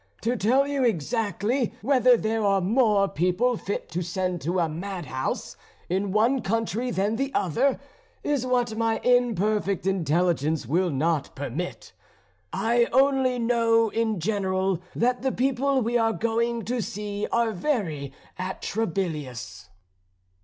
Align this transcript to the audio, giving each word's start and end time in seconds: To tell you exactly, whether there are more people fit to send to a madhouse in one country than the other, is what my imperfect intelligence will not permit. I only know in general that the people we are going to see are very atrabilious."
To 0.21 0.35
tell 0.35 0.65
you 0.65 0.83
exactly, 0.83 1.75
whether 1.83 2.17
there 2.17 2.43
are 2.43 2.59
more 2.59 3.07
people 3.07 3.55
fit 3.55 3.87
to 3.89 4.01
send 4.01 4.41
to 4.41 4.57
a 4.57 4.67
madhouse 4.67 5.55
in 5.89 6.11
one 6.11 6.41
country 6.41 6.89
than 6.89 7.17
the 7.17 7.31
other, 7.35 7.79
is 8.23 8.43
what 8.43 8.75
my 8.75 8.97
imperfect 9.03 9.85
intelligence 9.85 10.65
will 10.65 10.89
not 10.89 11.35
permit. 11.35 11.93
I 12.51 12.87
only 12.91 13.37
know 13.37 13.89
in 13.89 14.19
general 14.19 14.81
that 14.95 15.21
the 15.21 15.31
people 15.31 15.81
we 15.83 15.99
are 15.99 16.13
going 16.13 16.65
to 16.65 16.81
see 16.81 17.27
are 17.31 17.51
very 17.51 18.11
atrabilious." 18.39 19.69